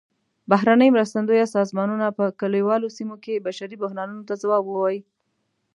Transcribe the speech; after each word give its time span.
بهرنۍ 0.51 0.89
مرستندویه 0.95 1.45
سازمانونه 1.55 2.07
په 2.17 2.25
کلیوالو 2.41 2.87
سیمو 2.97 3.15
کې 3.23 3.43
بشري 3.45 3.75
بحرانونو 3.83 4.23
ته 4.29 4.33
ځواب 4.41 4.63
ووايي. 4.67 5.01